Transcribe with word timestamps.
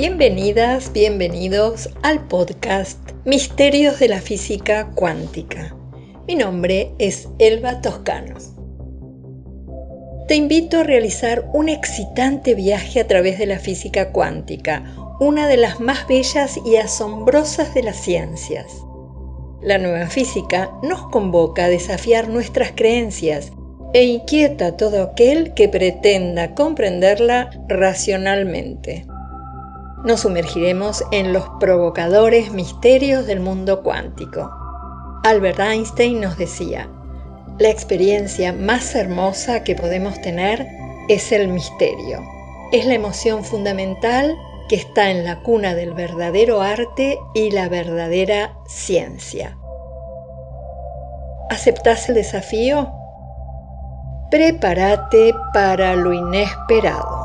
Bienvenidas, 0.00 0.94
bienvenidos 0.94 1.90
al 2.02 2.26
podcast 2.26 2.98
Misterios 3.26 3.98
de 3.98 4.08
la 4.08 4.22
Física 4.22 4.92
Cuántica. 4.94 5.76
Mi 6.26 6.36
nombre 6.36 6.94
es 6.98 7.28
Elba 7.38 7.82
Toscano. 7.82 8.34
Te 10.26 10.36
invito 10.36 10.78
a 10.78 10.84
realizar 10.84 11.50
un 11.52 11.68
excitante 11.68 12.54
viaje 12.54 13.00
a 13.00 13.06
través 13.06 13.38
de 13.38 13.44
la 13.44 13.58
física 13.58 14.10
cuántica, 14.10 14.84
una 15.20 15.46
de 15.46 15.58
las 15.58 15.80
más 15.80 16.08
bellas 16.08 16.58
y 16.64 16.76
asombrosas 16.76 17.74
de 17.74 17.82
las 17.82 17.96
ciencias. 17.96 18.82
La 19.60 19.76
nueva 19.76 20.06
física 20.06 20.70
nos 20.82 21.10
convoca 21.10 21.66
a 21.66 21.68
desafiar 21.68 22.30
nuestras 22.30 22.72
creencias 22.72 23.52
e 23.92 24.04
inquieta 24.04 24.68
a 24.68 24.76
todo 24.78 25.02
aquel 25.02 25.52
que 25.52 25.68
pretenda 25.68 26.54
comprenderla 26.54 27.50
racionalmente 27.68 29.04
nos 30.04 30.20
sumergiremos 30.20 31.04
en 31.12 31.32
los 31.32 31.44
provocadores 31.60 32.52
misterios 32.52 33.26
del 33.26 33.40
mundo 33.40 33.82
cuántico. 33.82 34.50
Albert 35.24 35.60
Einstein 35.60 36.20
nos 36.20 36.38
decía, 36.38 36.88
la 37.58 37.68
experiencia 37.68 38.54
más 38.54 38.94
hermosa 38.94 39.62
que 39.64 39.74
podemos 39.74 40.20
tener 40.22 40.66
es 41.08 41.30
el 41.32 41.48
misterio. 41.48 42.22
Es 42.72 42.86
la 42.86 42.94
emoción 42.94 43.44
fundamental 43.44 44.38
que 44.70 44.76
está 44.76 45.10
en 45.10 45.24
la 45.24 45.42
cuna 45.42 45.74
del 45.74 45.92
verdadero 45.92 46.62
arte 46.62 47.18
y 47.34 47.50
la 47.50 47.68
verdadera 47.68 48.54
ciencia. 48.66 49.58
¿Aceptás 51.50 52.08
el 52.08 52.14
desafío? 52.14 52.90
Prepárate 54.30 55.34
para 55.52 55.96
lo 55.96 56.12
inesperado. 56.12 57.19